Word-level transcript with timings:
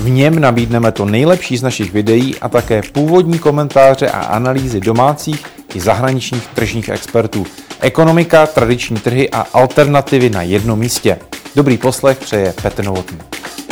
V 0.00 0.10
něm 0.10 0.38
nabídneme 0.38 0.92
to 0.92 1.04
nejlepší 1.04 1.56
z 1.56 1.62
našich 1.62 1.92
videí 1.92 2.38
a 2.38 2.48
také 2.48 2.82
původní 2.92 3.38
komentáře 3.38 4.10
a 4.10 4.20
analýzy 4.20 4.80
domácích 4.80 5.46
i 5.74 5.80
zahraničních 5.80 6.46
tržních 6.46 6.88
expertů. 6.88 7.46
Ekonomika, 7.80 8.46
tradiční 8.46 8.96
trhy 8.96 9.30
a 9.30 9.40
alternativy 9.40 10.30
na 10.30 10.42
jednom 10.42 10.78
místě. 10.78 11.18
Dobrý 11.56 11.78
poslech 11.78 12.18
přeje 12.18 12.54
Petr 12.62 12.84
Novotný. 12.84 13.18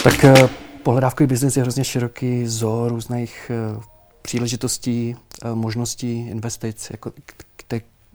Tak 0.02 0.24
eh, 0.24 0.48
pohledávkový 0.82 1.26
biznis 1.26 1.56
je 1.56 1.62
hrozně 1.62 1.84
široký 1.84 2.46
zoo 2.46 2.88
různých 2.88 3.50
eh, 3.50 3.80
příležitostí, 4.22 5.16
eh, 5.44 5.54
možností, 5.54 6.28
investic, 6.28 6.88
jako, 6.90 7.12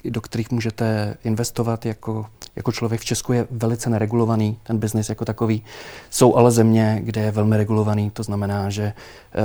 do 0.05 0.21
kterých 0.21 0.51
můžete 0.51 1.17
investovat 1.23 1.85
jako, 1.85 2.25
jako 2.55 2.71
člověk. 2.71 3.01
V 3.01 3.05
Česku 3.05 3.33
je 3.33 3.47
velice 3.51 3.89
neregulovaný 3.89 4.57
ten 4.63 4.77
biznis 4.77 5.09
jako 5.09 5.25
takový. 5.25 5.63
Jsou 6.09 6.35
ale 6.35 6.51
země, 6.51 6.99
kde 7.03 7.21
je 7.21 7.31
velmi 7.31 7.57
regulovaný, 7.57 8.09
to 8.11 8.23
znamená, 8.23 8.69
že 8.69 8.93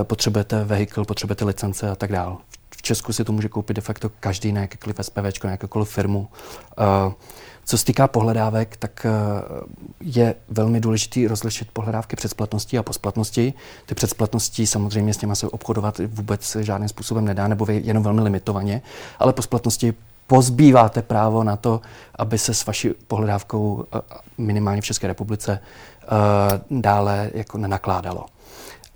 potřebujete 0.03 0.65
vehikl, 0.65 1.05
potřebujete 1.05 1.45
licence 1.45 1.91
a 1.91 1.95
tak 1.95 2.13
dále. 2.13 2.37
V 2.77 2.83
Česku 2.83 3.13
si 3.13 3.25
to 3.25 3.33
může 3.33 3.49
koupit 3.49 3.75
de 3.75 3.83
facto 3.83 4.11
každý 4.21 4.53
na 4.53 4.61
jakékoliv 4.61 4.97
SPV, 5.03 5.45
na 5.45 5.51
jakékoliv 5.51 5.89
firmu. 5.89 6.29
Co 7.69 7.79
se 7.79 7.85
týká 7.85 8.09
pohledávek, 8.09 8.77
tak 8.77 9.07
eh, 9.07 9.11
je 10.01 10.35
velmi 10.49 10.81
důležité 10.81 11.29
rozlišit 11.29 11.71
pohledávky 11.73 12.17
předsplatnosti 12.17 12.79
a 12.79 12.83
posplatnosti. 12.83 13.55
Ty 13.87 13.95
předsplatnosti 13.95 14.67
samozřejmě 14.67 15.15
s 15.15 15.17
těma 15.17 15.35
se 15.35 15.49
obchodovat 15.49 16.01
vůbec 16.07 16.57
žádným 16.61 16.89
způsobem 16.89 17.25
nedá, 17.25 17.49
nebo 17.49 17.67
jenom 17.69 18.03
velmi 18.03 18.21
limitovaně, 18.21 18.83
ale 19.19 19.33
posplatnosti 19.33 19.95
pozbýváte 20.29 21.03
právo 21.03 21.45
na 21.45 21.57
to, 21.57 21.81
aby 22.15 22.39
se 22.39 22.55
s 22.55 22.67
vaší 22.67 22.91
pohledávkou 23.09 23.85
eh, 23.95 24.01
minimálně 24.39 24.81
v 24.81 24.85
České 24.85 25.07
republice 25.07 25.61
eh, 25.61 26.09
dále 26.71 27.31
jako 27.35 27.59
nenakládalo. 27.59 28.27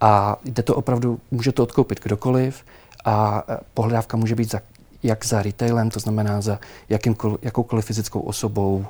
A 0.01 0.37
jde 0.45 0.63
to 0.63 0.75
opravdu, 0.75 1.21
může 1.31 1.53
to 1.53 1.63
odkoupit 1.63 2.01
kdokoliv 2.01 2.65
a 3.05 3.43
pohledávka 3.75 4.17
může 4.17 4.35
být 4.35 4.51
za 4.51 4.61
jak 5.03 5.27
za 5.27 5.43
retailem, 5.43 5.91
to 5.91 6.01
znamená 6.01 6.41
za 6.41 6.59
jakýmkoliv, 6.89 7.39
jakoukoliv 7.43 7.85
fyzickou 7.85 8.21
osobou, 8.21 8.87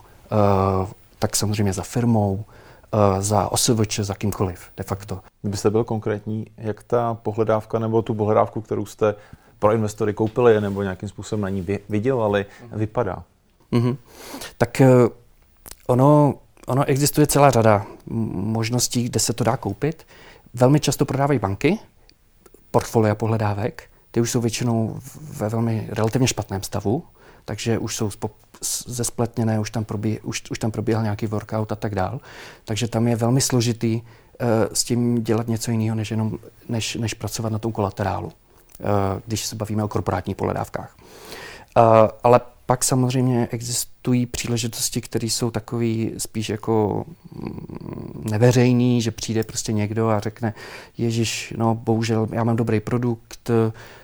tak 1.18 1.36
samozřejmě 1.36 1.72
za 1.72 1.82
firmou, 1.82 2.44
za 3.18 3.52
OSVČ, 3.52 3.98
za 3.98 4.14
kýmkoliv 4.14 4.70
de 4.76 4.84
facto. 4.84 5.20
Kdybyste 5.42 5.70
byl 5.70 5.84
konkrétní, 5.84 6.46
jak 6.56 6.82
ta 6.82 7.14
pohledávka 7.14 7.78
nebo 7.78 8.02
tu 8.02 8.14
pohledávku, 8.14 8.60
kterou 8.60 8.86
jste 8.86 9.14
pro 9.58 9.72
investory 9.72 10.14
koupili 10.14 10.60
nebo 10.60 10.82
nějakým 10.82 11.08
způsobem 11.08 11.40
na 11.40 11.48
ní 11.48 11.66
vydělali, 11.88 12.46
vypadá? 12.72 13.24
Mm-hmm. 13.72 13.96
Tak 14.58 14.80
uh, 14.80 15.08
ono, 15.86 16.34
ono 16.66 16.84
existuje 16.84 17.26
celá 17.26 17.50
řada 17.50 17.86
možností, 18.06 19.04
kde 19.04 19.20
se 19.20 19.32
to 19.32 19.44
dá 19.44 19.56
koupit. 19.56 20.06
Velmi 20.54 20.80
často 20.80 21.04
prodávají 21.04 21.38
banky 21.38 21.78
portfolia 22.70 23.14
pohledávek, 23.14 23.82
ty 24.10 24.20
už 24.20 24.30
jsou 24.30 24.40
většinou 24.40 24.98
ve 25.20 25.48
velmi 25.48 25.88
relativně 25.92 26.28
špatném 26.28 26.62
stavu, 26.62 27.04
takže 27.44 27.78
už 27.78 27.96
jsou 27.96 28.10
zespletněné, 28.86 29.60
už 29.60 29.70
tam, 29.70 29.84
probí, 29.84 30.20
už, 30.20 30.42
už 30.50 30.58
tam 30.58 30.70
probíhal 30.70 31.02
nějaký 31.02 31.26
workout 31.26 31.72
a 31.72 31.76
tak 31.76 31.94
dál. 31.94 32.20
Takže 32.64 32.88
tam 32.88 33.08
je 33.08 33.16
velmi 33.16 33.40
složitý 33.40 33.94
uh, 33.96 34.48
s 34.72 34.84
tím 34.84 35.22
dělat 35.22 35.48
něco 35.48 35.70
jiného, 35.70 35.96
než, 35.96 36.10
jenom, 36.10 36.38
než, 36.68 36.94
než 36.94 37.14
pracovat 37.14 37.52
na 37.52 37.58
tom 37.58 37.72
kolaterálu, 37.72 38.26
uh, 38.26 38.32
když 39.26 39.46
se 39.46 39.56
bavíme 39.56 39.84
o 39.84 39.88
korporátních 39.88 40.36
pohledávkách. 40.36 40.96
Uh, 41.76 41.82
ale 42.22 42.40
pak 42.66 42.84
samozřejmě 42.84 43.48
existují 43.50 44.26
příležitosti, 44.26 45.00
které 45.00 45.26
jsou 45.26 45.50
takový 45.50 46.12
spíš 46.18 46.48
jako 46.48 47.04
mm, 47.32 48.26
neveřejný, 48.30 49.02
že 49.02 49.10
přijde 49.10 49.42
prostě 49.42 49.72
někdo 49.72 50.08
a 50.08 50.20
řekne, 50.20 50.54
Ježíš, 50.98 51.54
no 51.56 51.74
bohužel 51.74 52.28
já 52.32 52.44
mám 52.44 52.56
dobrý 52.56 52.80
produkt, 52.80 53.31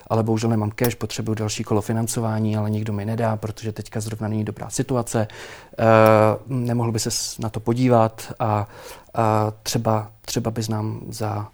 ale 0.07 0.23
bohužel 0.23 0.51
nemám 0.51 0.71
cash, 0.71 0.95
potřebuji 0.95 1.35
další 1.35 1.65
kolo 1.65 1.81
financování, 1.81 2.57
ale 2.57 2.71
nikdo 2.71 2.93
mi 2.93 3.05
nedá, 3.05 3.37
protože 3.37 3.73
teďka 3.73 4.01
zrovna 4.01 4.29
není 4.29 4.45
dobrá 4.45 4.71
situace. 4.71 5.29
E, 5.79 5.87
nemohl 6.47 6.93
by 6.93 6.99
se 6.99 7.11
na 7.39 7.49
to 7.49 7.61
podívat 7.61 8.33
a, 8.39 8.69
a 9.15 9.53
třeba, 9.63 10.11
třeba 10.21 10.51
bys 10.51 10.69
nám 10.69 11.01
za, 11.09 11.49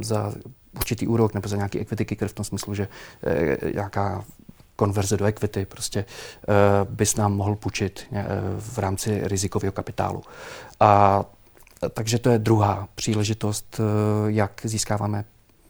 za 0.00 0.32
určitý 0.76 1.06
úrok 1.06 1.34
nebo 1.34 1.48
za 1.48 1.56
nějaký 1.56 1.80
equity 1.80 2.04
kicker 2.04 2.28
v 2.28 2.32
tom 2.32 2.44
smyslu, 2.44 2.74
že 2.74 2.88
e, 3.26 3.72
nějaká 3.72 4.24
konverze 4.76 5.16
do 5.16 5.24
equity, 5.24 5.66
prostě 5.66 6.04
bys 6.90 7.16
nám 7.16 7.32
mohl 7.32 7.56
půjčit 7.56 8.06
v 8.58 8.78
rámci 8.78 9.20
rizikového 9.24 9.72
kapitálu. 9.72 10.22
A 10.80 11.24
takže 11.94 12.18
to 12.18 12.30
je 12.30 12.38
druhá 12.38 12.88
příležitost, 12.94 13.80
jak 14.26 14.60
získáváme 14.64 15.24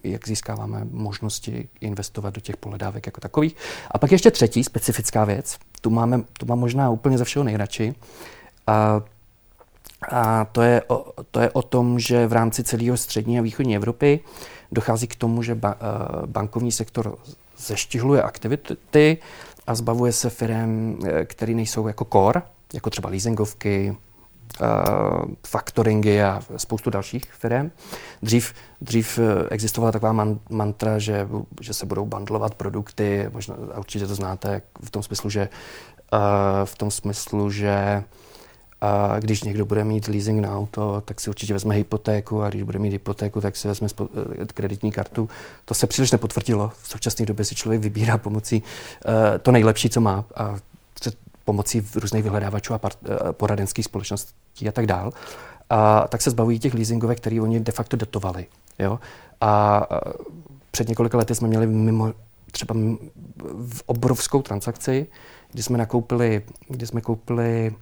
jak 0.05 0.29
získáváme 0.29 0.87
možnosti 0.91 1.69
investovat 1.81 2.35
do 2.35 2.41
těch 2.41 2.57
pohledávek 2.57 3.07
jako 3.07 3.21
takových. 3.21 3.57
A 3.91 3.99
pak 3.99 4.13
ještě 4.13 4.31
třetí 4.31 4.65
specifická 4.65 5.25
věc, 5.25 5.59
tu, 5.81 5.91
máme, 5.91 6.23
tu 6.39 6.47
mám 6.47 6.59
možná 6.59 6.91
úplně 6.91 7.19
ze 7.19 7.25
všeho 7.25 7.45
nejradši. 7.45 7.95
A, 8.67 9.03
a 10.11 10.45
to, 10.45 10.63
je 10.63 10.83
o, 10.89 11.13
to 11.31 11.41
je 11.41 11.51
o 11.51 11.63
tom, 11.63 11.99
že 11.99 12.27
v 12.27 12.33
rámci 12.33 12.65
celého 12.65 12.97
střední 12.97 13.39
a 13.39 13.43
východní 13.43 13.77
Evropy 13.77 14.21
dochází 14.73 15.07
k 15.07 15.15
tomu, 15.17 15.43
že 15.43 15.55
ba, 15.55 15.77
bankovní 16.27 16.73
sektor 16.73 17.19
zeštihluje 17.59 18.23
aktivity 18.23 19.19
a 19.67 19.75
zbavuje 19.75 20.13
se 20.13 20.31
firm, 20.31 20.99
eh, 21.05 21.25
které 21.25 21.55
nejsou 21.55 21.87
jako 21.87 22.05
core, 22.05 22.43
jako 22.75 22.91
třeba 22.91 23.09
leasingovky, 23.09 23.97
uh, 24.61 24.67
faktoringy 25.47 26.23
a 26.23 26.41
spoustu 26.57 26.91
dalších 26.91 27.25
firm. 27.33 27.71
Dřív, 28.23 28.55
dřív 28.81 29.19
eh, 29.19 29.49
existovala 29.51 29.93
taková 29.93 30.13
man, 30.13 30.39
mantra, 30.51 30.99
že, 30.99 31.29
že 31.61 31.75
se 31.75 31.87
budou 31.87 32.07
bandlovat 32.07 32.55
produkty, 32.55 33.31
možná 33.33 33.57
určitě 33.79 34.07
to 34.07 34.15
znáte 34.15 34.63
v 34.85 34.91
tom 34.91 35.03
smyslu, 35.03 35.31
že 35.31 35.49
uh, 36.13 36.19
v 36.65 36.79
tom 36.79 36.91
smyslu, 36.91 37.51
že 37.51 38.05
a 38.81 39.19
když 39.19 39.43
někdo 39.43 39.67
bude 39.67 39.85
mít 39.85 40.09
leasing 40.09 40.43
na 40.43 40.57
auto, 40.57 41.03
tak 41.05 41.21
si 41.21 41.31
určitě 41.31 41.53
vezme 41.53 41.75
hypotéku 41.75 42.43
a 42.43 42.49
když 42.49 42.63
bude 42.63 42.79
mít 42.79 42.91
hypotéku, 42.91 43.41
tak 43.41 43.57
si 43.57 43.69
vezme 43.69 43.89
eh, 44.43 44.47
kreditní 44.47 44.93
kartu. 44.93 45.29
To 45.65 45.75
se 45.75 45.87
příliš 45.87 46.11
nepotvrdilo. 46.11 46.73
V 46.83 46.89
současné 46.89 47.27
době 47.27 47.45
si 47.45 47.55
člověk 47.55 47.83
vybírá 47.83 48.19
pomocí 48.19 48.63
uh, 48.63 49.13
to 49.43 49.53
nejlepší, 49.53 49.91
co 49.91 50.01
má. 50.01 50.25
A 50.35 50.57
pomocí 51.51 51.83
různých 51.95 52.23
vyhledávačů 52.23 52.75
a 52.75 52.81
uh, 52.83 53.33
poradenských 53.33 53.85
společností 53.85 54.69
a 54.69 54.73
tak 54.73 54.87
dál. 54.87 55.13
A 55.71 56.09
tak 56.09 56.23
se 56.23 56.31
zbavují 56.31 56.59
těch 56.59 56.75
leasingovek, 56.75 57.19
které 57.19 57.41
oni 57.41 57.61
de 57.61 57.73
facto 57.73 57.97
datovali. 57.97 58.47
Jo? 58.79 58.99
A 59.41 59.83
uh, 59.91 60.13
před 60.71 60.89
několika 60.89 61.19
lety 61.19 61.35
jsme 61.35 61.49
měli 61.49 61.67
mimo 61.67 62.13
třeba 62.51 62.75
v 63.67 63.83
obrovskou 63.87 64.43
transakci, 64.43 65.07
kdy 65.53 65.63
jsme 65.63 65.79
nakoupili, 65.79 66.43
kdy 66.69 66.87
jsme 66.87 67.01
koupili 67.01 67.75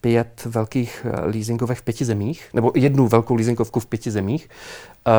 pět 0.00 0.44
velkých 0.44 1.06
eh, 1.08 1.20
leasingovek 1.20 1.78
v 1.78 1.82
pěti 1.82 2.04
zemích, 2.04 2.48
nebo 2.54 2.72
jednu 2.74 3.08
velkou 3.08 3.34
leasingovku 3.34 3.80
v 3.80 3.86
pěti 3.86 4.10
zemích, 4.10 4.48
eh, 5.06 5.10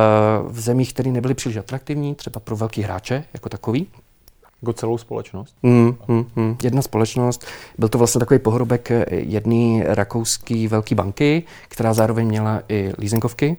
v 0.47 0.59
zemích, 0.59 0.94
které 0.94 1.12
nebyly 1.12 1.34
příliš 1.34 1.57
atraktivní, 1.57 2.15
třeba 2.15 2.39
pro 2.39 2.56
velký 2.56 2.81
hráče 2.81 3.24
jako 3.33 3.50
takový. 3.50 3.88
Jako 4.62 4.74
celou 4.74 4.98
společnost? 4.98 5.56
Mm, 5.64 5.96
mm, 6.08 6.26
mm. 6.36 6.58
Jedna 6.64 6.82
společnost. 6.82 7.46
Byl 7.78 7.90
to 7.90 7.98
vlastně 7.98 8.20
takový 8.20 8.40
pohrobek 8.40 8.92
eh, 8.92 9.06
jedné 9.10 9.84
rakouské 9.96 10.68
velké 10.68 10.96
banky, 10.96 11.44
která 11.68 11.94
zároveň 11.94 12.28
měla 12.28 12.62
i 12.70 12.94
leasingovky. 12.98 13.58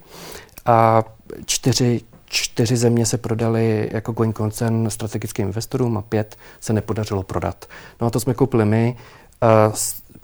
A 0.66 1.04
čtyři, 1.46 2.00
čtyři 2.24 2.76
země 2.76 3.06
se 3.06 3.18
prodaly 3.18 3.88
jako 3.92 4.12
going 4.12 4.36
concern 4.36 4.90
strategickým 4.90 5.46
investorům 5.46 5.98
a 5.98 6.02
pět 6.02 6.36
se 6.60 6.72
nepodařilo 6.72 7.22
prodat. 7.22 7.66
No 8.00 8.06
a 8.06 8.10
to 8.10 8.20
jsme 8.20 8.34
koupili 8.34 8.64
my. 8.64 8.96
Uh, 9.68 9.74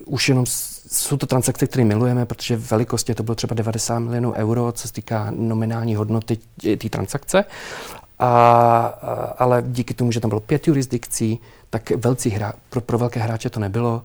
už 0.07 0.29
jenom 0.29 0.45
jsou 0.47 1.17
to 1.17 1.27
transakce, 1.27 1.67
které 1.67 1.85
milujeme, 1.85 2.27
protože 2.27 2.57
v 2.57 2.71
velikosti 2.71 3.15
to 3.15 3.23
bylo 3.23 3.35
třeba 3.35 3.55
90 3.55 3.99
milionů 3.99 4.33
euro, 4.33 4.73
co 4.73 4.89
se 4.89 4.95
týká 4.95 5.27
nominální 5.31 5.95
hodnoty 5.95 6.39
té 6.79 6.89
transakce. 6.89 7.45
A, 8.19 8.87
ale 9.39 9.63
díky 9.67 9.95
tomu, 9.95 10.13
že 10.13 10.21
tam 10.21 10.29
bylo 10.29 10.41
pět 10.41 10.69
jurisdikcí, 10.69 11.41
tak 11.71 11.91
velcí 11.91 12.31
hra, 12.31 12.53
pro, 12.71 12.81
pro 12.81 12.99
velké 12.99 13.21
hráče 13.21 13.51
to 13.51 13.61
nebylo. 13.61 14.03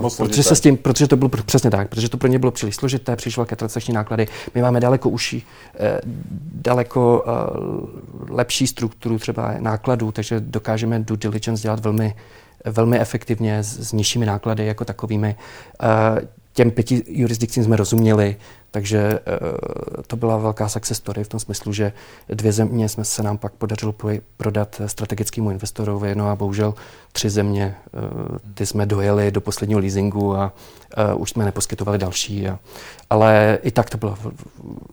Moc 0.00 0.12
Uh, 0.12 0.26
protože, 0.26 0.34
složité. 0.34 0.42
se 0.42 0.56
s 0.56 0.60
tím, 0.60 0.76
protože 0.76 1.08
to 1.08 1.16
bylo 1.16 1.28
přesně 1.28 1.70
tak, 1.70 1.88
protože 1.88 2.08
to 2.08 2.16
pro 2.16 2.28
ně 2.28 2.38
bylo 2.38 2.52
příliš 2.52 2.76
složité, 2.76 3.16
příliš 3.16 3.36
velké 3.36 3.56
transakční 3.56 3.94
náklady. 3.94 4.26
My 4.54 4.62
máme 4.62 4.80
daleko 4.80 5.08
uší, 5.08 5.46
eh, 5.78 6.00
daleko 6.54 7.24
eh, 7.26 8.32
lepší 8.32 8.66
strukturu 8.66 9.18
třeba 9.18 9.54
nákladů, 9.58 10.12
takže 10.12 10.40
dokážeme 10.40 10.98
due 10.98 11.16
diligence 11.16 11.62
dělat 11.62 11.80
velmi, 11.80 12.14
velmi 12.64 13.00
efektivně 13.00 13.62
s, 13.62 13.88
s 13.88 13.92
nižšími 13.92 14.26
náklady 14.26 14.66
jako 14.66 14.84
takovými. 14.84 15.36
Eh, 15.82 16.28
těm 16.54 16.70
pěti 16.70 17.02
jurisdikcím 17.06 17.64
jsme 17.64 17.76
rozuměli, 17.76 18.36
takže 18.70 18.98
eh, 18.98 20.02
to 20.06 20.16
byla 20.16 20.36
velká 20.36 20.68
success 20.68 20.98
story 20.98 21.24
v 21.24 21.28
tom 21.28 21.40
smyslu, 21.40 21.72
že 21.72 21.92
dvě 22.28 22.52
země 22.52 22.88
jsme 22.88 23.04
se 23.04 23.22
nám 23.22 23.38
pak 23.38 23.52
podařilo 23.52 23.94
prodat 24.36 24.80
strategickému 24.86 25.50
investorovi, 25.50 26.14
no 26.14 26.28
a 26.28 26.36
bohužel 26.36 26.74
tři 27.12 27.30
země, 27.30 27.74
eh, 27.86 27.98
ty 28.54 28.66
jsme 28.66 28.86
dojeli 28.86 29.30
do 29.30 29.40
posledního 29.40 29.80
leasingu 29.80 30.36
a 30.36 30.52
eh, 30.96 31.14
už 31.14 31.30
jsme 31.30 31.44
neposkytovali 31.44 31.98
další. 31.98 32.48
A, 32.48 32.58
ale 33.10 33.58
i 33.62 33.70
tak 33.70 33.90
to 33.90 33.98
byla 33.98 34.18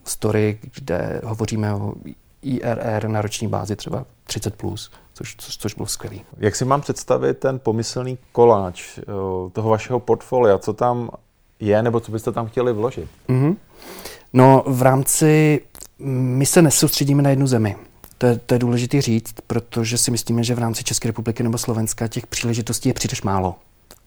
story, 0.04 0.60
kde 0.76 1.22
hovoříme 1.24 1.74
o 1.74 1.94
IRR 2.42 3.08
na 3.08 3.22
roční 3.22 3.48
bázi 3.48 3.76
třeba 3.76 4.06
30+, 4.28 4.52
plus, 4.52 4.92
což, 5.14 5.36
což, 5.36 5.58
což 5.58 5.74
bylo 5.74 5.88
skvělé. 5.88 6.18
Jak 6.38 6.56
si 6.56 6.66
mám 6.66 6.82
představit 6.82 7.38
ten 7.38 7.60
pomyslný 7.60 8.18
koláč 8.32 8.98
eh, 8.98 9.04
toho 9.52 9.70
vašeho 9.70 10.00
portfolia? 10.00 10.58
Co 10.58 10.74
tam 10.74 11.10
je, 11.62 11.84
nebo 11.84 12.00
co 12.00 12.12
byste 12.12 12.32
tam 12.32 12.48
chtěli 12.48 12.74
vložit? 12.74 13.10
Mm-hmm. 13.30 13.56
No 14.34 14.64
v 14.68 14.82
rámci, 14.82 15.62
my 16.00 16.46
se 16.46 16.62
nesoustředíme 16.62 17.24
na 17.24 17.30
jednu 17.30 17.48
zemi. 17.48 17.76
To 18.18 18.26
je, 18.26 18.40
to 18.46 18.54
je 18.56 18.60
důležité 18.60 19.02
říct, 19.02 19.34
protože 19.48 19.98
si 19.98 20.12
myslíme, 20.12 20.44
že 20.44 20.56
v 20.56 20.60
rámci 20.60 20.84
České 20.84 21.08
republiky 21.08 21.44
nebo 21.44 21.58
Slovenska 21.58 22.08
těch 22.08 22.28
příležitostí 22.28 22.90
je 22.90 22.94
příliš 22.94 23.22
málo. 23.22 23.56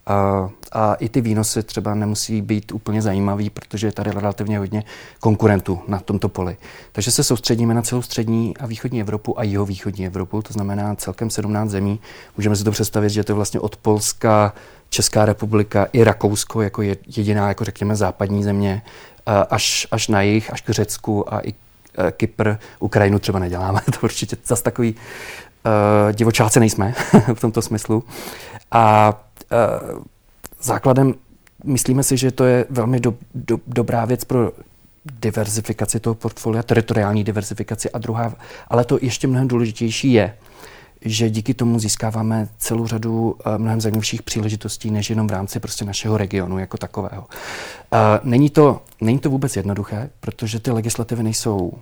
A, 0.07 0.49
a 0.73 0.95
i 0.95 1.09
ty 1.09 1.21
výnosy 1.21 1.63
třeba 1.63 1.95
nemusí 1.95 2.43
být 2.43 2.73
úplně 2.73 3.03
zajímavý, 3.03 3.51
protože 3.51 3.87
je 3.87 3.93
tady 3.93 4.11
relativně 4.11 4.59
hodně 4.59 4.85
konkurentů 5.21 5.81
na 5.89 5.99
tomto 6.01 6.29
poli. 6.29 6.57
Takže 6.93 7.11
se 7.11 7.25
soustředíme 7.25 7.75
na 7.75 7.83
celou 7.83 8.03
střední 8.03 8.57
a 8.57 8.67
východní 8.67 9.01
Evropu 9.01 9.39
a 9.39 9.43
jihovýchodní 9.43 10.07
Evropu, 10.07 10.43
to 10.43 10.53
znamená 10.53 10.95
celkem 10.95 11.31
17 11.31 11.71
zemí. 11.71 12.01
Můžeme 12.37 12.57
si 12.57 12.65
to 12.65 12.71
představit, 12.71 13.11
že 13.11 13.25
to 13.25 13.33
je 13.33 13.37
vlastně 13.37 13.61
od 13.61 13.77
Polska, 13.77 14.53
Česká 14.89 15.25
republika 15.25 15.87
i 15.93 16.05
Rakousko 16.05 16.63
jako 16.63 16.83
je- 16.83 16.97
jediná, 17.17 17.49
jako 17.49 17.65
řekněme, 17.65 17.97
západní 17.97 18.45
země, 18.45 18.83
až, 19.51 19.87
až 19.91 20.09
na 20.09 20.23
jich, 20.23 20.53
až 20.53 20.61
k 20.61 20.71
Řecku 20.71 21.35
a 21.35 21.41
i 21.41 21.55
eh, 21.99 22.13
Kypr, 22.13 22.55
Ukrajinu 22.81 23.19
třeba 23.19 23.39
neděláme, 23.39 23.81
to 23.93 23.99
určitě 24.03 24.37
zase 24.47 24.63
takový 24.63 24.95
uh, 25.67 26.13
divočáci 26.13 26.61
nejsme 26.61 26.95
v 27.35 27.41
tomto 27.41 27.63
smyslu. 27.63 28.05
A 28.71 29.13
uh, 29.93 30.03
základem 30.63 31.15
myslíme 31.65 32.03
si, 32.03 32.17
že 32.17 32.31
to 32.31 32.45
je 32.45 32.67
velmi 32.71 33.01
do, 33.01 33.15
do, 33.35 33.59
dobrá 33.67 34.05
věc 34.05 34.25
pro 34.25 34.53
diverzifikaci 35.21 36.01
toho 36.01 36.15
portfolia, 36.15 36.63
teritoriální 36.63 37.25
diverzifikaci 37.25 37.91
a 37.91 37.99
druhá, 37.99 38.35
ale 38.69 38.85
to 38.85 38.99
ještě 39.03 39.27
mnohem 39.27 39.49
důležitější 39.49 40.13
je, 40.13 40.37
že 41.01 41.31
díky 41.31 41.55
tomu 41.55 41.79
získáváme 41.79 42.49
celou 42.59 42.87
řadu 42.87 43.37
eh, 43.47 43.59
mnohem 43.59 43.81
zajímavějších 43.81 44.23
příležitostí, 44.23 44.91
než 44.91 45.11
jenom 45.11 45.29
v 45.29 45.31
rámci 45.31 45.61
prostě 45.61 45.85
našeho 45.85 46.17
regionu 46.17 46.59
jako 46.59 46.77
takového. 46.77 47.27
Eh, 47.93 47.97
Není 48.23 48.51
to, 48.51 48.83
není 49.01 49.19
to 49.19 49.31
vůbec 49.31 49.57
jednoduché, 49.57 50.11
protože 50.21 50.61
ty 50.61 50.71
legislativy 50.71 51.23
nejsou 51.23 51.73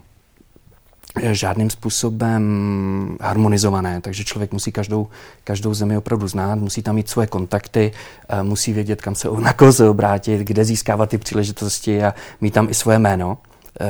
žádným 1.20 1.70
způsobem 1.70 3.16
harmonizované, 3.20 4.00
takže 4.00 4.24
člověk 4.24 4.52
musí 4.52 4.72
každou, 4.72 5.08
každou 5.44 5.74
zemi 5.74 5.96
opravdu 5.96 6.28
znát, 6.28 6.54
musí 6.58 6.82
tam 6.82 6.94
mít 6.94 7.08
svoje 7.08 7.26
kontakty, 7.26 7.92
eh, 8.28 8.42
musí 8.42 8.72
vědět, 8.72 9.02
kam 9.02 9.14
se, 9.14 9.28
na 9.40 9.52
koho 9.52 9.72
se 9.72 9.88
obrátit, 9.88 10.40
kde 10.40 10.64
získávat 10.64 11.10
ty 11.10 11.18
příležitosti 11.18 12.02
a 12.02 12.14
mít 12.40 12.54
tam 12.54 12.68
i 12.70 12.74
svoje 12.74 12.98
jméno. 12.98 13.38
Eh, 13.80 13.86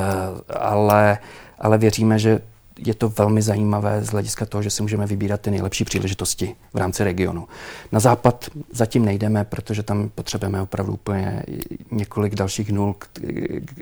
Ale, 0.56 1.18
ale 1.58 1.78
věříme, 1.78 2.18
že 2.18 2.40
je 2.86 2.94
to 2.94 3.08
velmi 3.08 3.42
zajímavé 3.42 4.04
z 4.04 4.08
hlediska 4.08 4.46
toho, 4.46 4.62
že 4.62 4.70
si 4.70 4.82
můžeme 4.82 5.06
vybírat 5.06 5.40
ty 5.40 5.50
nejlepší 5.50 5.84
příležitosti 5.84 6.54
v 6.74 6.76
rámci 6.76 7.04
regionu. 7.04 7.48
Na 7.92 8.00
západ 8.00 8.50
zatím 8.72 9.04
nejdeme, 9.04 9.44
protože 9.44 9.82
tam 9.82 10.10
potřebujeme 10.14 10.62
opravdu 10.62 10.92
úplně 10.92 11.42
několik 11.90 12.34
dalších 12.34 12.72
nul 12.72 12.94
k, 12.98 13.08
k, 13.64 13.72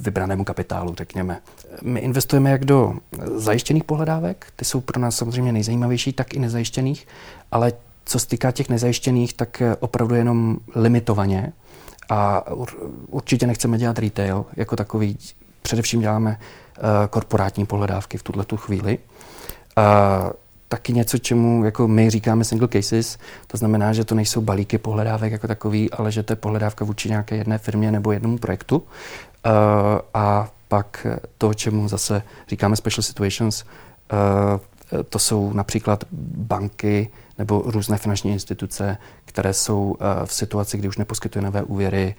vybranému 0.00 0.44
kapitálu, 0.44 0.94
řekněme. 0.98 1.40
My 1.82 2.00
investujeme 2.00 2.50
jak 2.50 2.64
do 2.64 2.94
zajištěných 3.36 3.84
pohledávek, 3.84 4.46
ty 4.56 4.64
jsou 4.64 4.80
pro 4.80 5.00
nás 5.00 5.16
samozřejmě 5.16 5.52
nejzajímavější, 5.52 6.12
tak 6.12 6.34
i 6.34 6.38
nezajištěných, 6.38 7.06
ale 7.52 7.72
co 8.04 8.18
se 8.18 8.26
týká 8.26 8.50
těch 8.50 8.68
nezajištěných, 8.68 9.34
tak 9.34 9.62
opravdu 9.80 10.14
jenom 10.14 10.58
limitovaně. 10.74 11.52
A 12.08 12.52
ur- 12.54 12.90
určitě 13.06 13.46
nechceme 13.46 13.78
dělat 13.78 13.98
retail 13.98 14.44
jako 14.56 14.76
takový. 14.76 15.18
Především 15.70 16.00
děláme 16.00 16.30
uh, 16.30 16.84
korporátní 17.10 17.66
pohledávky 17.66 18.18
v 18.18 18.22
tuhle 18.22 18.44
tu 18.44 18.56
chvíli. 18.56 18.98
Uh, 18.98 20.30
taky 20.68 20.92
něco, 20.92 21.18
čemu 21.18 21.64
jako 21.64 21.88
my 21.88 22.10
říkáme 22.10 22.44
single 22.44 22.68
cases, 22.68 23.18
to 23.46 23.56
znamená, 23.56 23.92
že 23.92 24.04
to 24.04 24.14
nejsou 24.14 24.40
balíky 24.40 24.78
pohledávek 24.78 25.32
jako 25.32 25.48
takový, 25.48 25.90
ale 25.90 26.12
že 26.12 26.22
to 26.22 26.32
je 26.32 26.36
pohledávka 26.36 26.84
vůči 26.84 27.08
nějaké 27.08 27.36
jedné 27.36 27.58
firmě 27.58 27.92
nebo 27.92 28.12
jednomu 28.12 28.38
projektu. 28.38 28.76
Uh, 28.76 28.82
a 30.14 30.48
pak 30.68 31.06
to, 31.38 31.54
čemu 31.54 31.88
zase 31.88 32.22
říkáme 32.48 32.76
special 32.76 33.02
situations, 33.02 33.64
to 35.08 35.18
jsou 35.18 35.52
například 35.52 36.04
banky 36.36 37.10
nebo 37.38 37.62
různé 37.66 37.98
finanční 37.98 38.32
instituce, 38.32 38.96
které 39.24 39.52
jsou 39.52 39.96
v 40.24 40.34
situaci, 40.34 40.78
kdy 40.78 40.88
už 40.88 40.96
neposkytují 40.96 41.44
nové 41.44 41.62
úvěry 41.62 42.14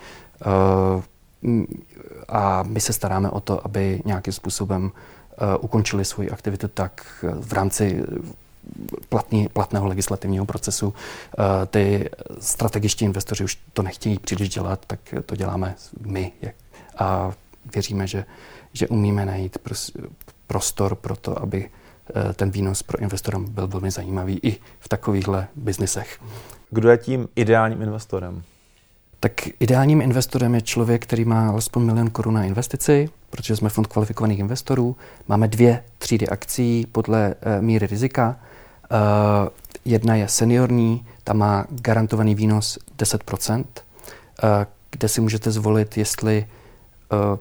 a 2.28 2.64
my 2.64 2.80
se 2.80 2.94
staráme 2.94 3.30
o 3.30 3.40
to, 3.40 3.66
aby 3.66 4.02
nějakým 4.06 4.34
způsobem 4.34 4.84
uh, 4.84 4.92
ukončili 5.62 6.06
svoji 6.06 6.30
aktivitu 6.30 6.68
tak 6.68 7.24
uh, 7.24 7.30
v 7.42 7.54
rámci 7.54 8.04
platný, 9.10 9.50
platného 9.54 9.88
legislativního 9.88 10.46
procesu. 10.46 10.94
Ty 11.68 12.10
strategičtí 12.40 13.06
investoři 13.06 13.44
už 13.44 13.58
to 13.74 13.82
nechtějí 13.82 14.20
příliš 14.20 14.50
dělat, 14.50 14.86
tak 14.88 15.00
to 15.26 15.36
děláme 15.36 15.76
my. 16.06 16.32
A 16.98 17.32
věříme, 17.76 18.08
že, 18.08 18.26
že 18.74 18.88
umíme 18.88 19.26
najít 19.26 19.58
pros- 19.64 20.10
prostor 20.48 20.96
pro 20.96 21.16
to, 21.16 21.42
aby 21.42 21.70
eh, 21.70 22.34
ten 22.34 22.52
výnos 22.52 22.84
pro 22.84 23.00
investora 23.00 23.40
byl 23.40 23.68
velmi 23.68 23.92
zajímavý 23.92 24.40
i 24.44 24.60
v 24.80 24.90
takovýchhle 24.90 25.48
biznisech. 25.56 26.20
Kdo 26.70 26.90
je 26.90 26.98
tím 26.98 27.28
ideálním 27.36 27.82
investorem? 27.82 28.44
Tak 29.24 29.34
ideálním 29.60 30.02
investorem 30.02 30.56
je 30.56 30.62
člověk, 30.62 31.04
který 31.04 31.26
má 31.26 31.50
alespoň 31.50 31.84
milion 31.84 32.10
korun 32.10 32.34
na 32.34 32.44
investici, 32.44 33.10
protože 33.30 33.56
jsme 33.56 33.70
fond 33.70 33.88
kvalifikovaných 33.88 34.40
investorů. 34.40 34.96
Máme 35.28 35.48
dvě 35.48 35.84
třídy 35.98 36.28
akcí 36.28 36.88
podle 36.92 37.36
uh, 37.36 37.64
míry 37.64 37.88
rizika. 37.88 38.40
Uh, 38.92 38.98
jedna 39.86 40.16
je 40.16 40.28
seniorní, 40.28 41.06
ta 41.24 41.34
má 41.34 41.66
garantovaný 41.70 42.36
výnos 42.36 42.80
10%, 42.98 43.58
uh, 43.58 43.66
kde 44.92 45.08
si 45.08 45.22
můžete 45.22 45.52
zvolit, 45.52 45.98
jestli, 45.98 46.46
uh, 47.12 47.38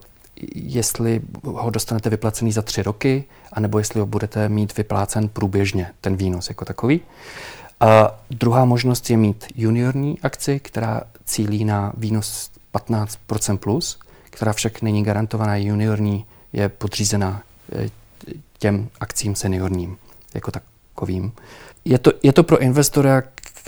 jestli 0.54 1.20
ho 1.44 1.70
dostanete 1.70 2.10
vyplacený 2.10 2.52
za 2.52 2.62
tři 2.62 2.82
roky, 2.82 3.24
anebo 3.52 3.78
jestli 3.78 4.00
ho 4.00 4.06
budete 4.06 4.48
mít 4.48 4.76
vyplácen 4.76 5.28
průběžně, 5.28 5.90
ten 6.00 6.16
výnos 6.16 6.48
jako 6.48 6.64
takový. 6.64 7.00
A 7.80 8.20
druhá 8.30 8.64
možnost 8.64 9.10
je 9.10 9.16
mít 9.16 9.44
juniorní 9.54 10.18
akci, 10.22 10.60
která 10.60 11.02
cílí 11.30 11.64
na 11.64 11.92
výnos 11.96 12.50
15% 12.74 13.56
plus, 13.56 13.98
která 14.24 14.52
však 14.52 14.82
není 14.82 15.02
garantovaná 15.04 15.56
juniorní, 15.56 16.26
je 16.52 16.68
podřízená 16.68 17.42
eh, 17.72 17.88
těm 18.58 18.88
akcím 19.00 19.34
seniorním 19.34 19.96
jako 20.34 20.50
takovým. 20.50 21.32
Je 21.84 21.98
to, 21.98 22.12
je 22.22 22.32
to 22.32 22.42
pro 22.42 22.58
investora, 22.58 23.22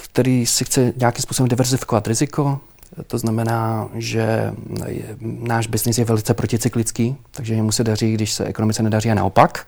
který 0.04 0.47
si 0.47 0.64
chce 0.64 0.92
nějakým 0.97 1.23
způsobem 1.23 1.49
diversifikovat 1.49 2.07
riziko, 2.07 2.61
to 3.07 3.19
znamená, 3.19 3.88
že 3.95 4.52
je, 4.87 5.16
náš 5.21 5.66
biznis 5.66 5.99
je 5.99 6.04
velice 6.04 6.35
proticyklický, 6.35 7.16
takže 7.31 7.54
jemu 7.54 7.73
se 7.73 7.85
daří, 7.85 8.14
když 8.14 8.33
se 8.33 8.45
ekonomice 8.45 8.83
nedaří 8.83 9.11
a 9.11 9.14
naopak. 9.14 9.66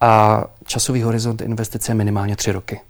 A 0.00 0.44
časový 0.64 1.02
horizont 1.02 1.40
investice 1.40 1.90
je 1.90 1.94
minimálně 1.94 2.36
tři 2.36 2.52
roky. 2.52 2.80